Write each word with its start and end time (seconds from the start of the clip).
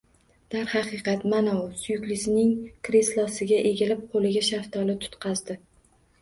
Darhaqiqat, 0.53 1.25
mana, 1.33 1.53
u 1.65 1.77
suyuklisining 1.81 2.55
kreslosiga 2.89 3.61
egilib, 3.73 4.03
qo`liga 4.15 4.45
shaftoli 4.49 4.97
tutqazdi 5.05 5.61